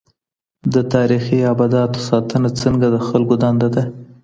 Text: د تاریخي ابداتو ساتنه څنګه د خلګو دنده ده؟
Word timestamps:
د 0.73 0.75
تاریخي 0.93 1.39
ابداتو 1.53 1.99
ساتنه 2.09 2.49
څنګه 2.61 2.87
د 2.91 2.95
خلګو 3.07 3.35
دنده 3.43 3.67
ده؟ 3.75 3.83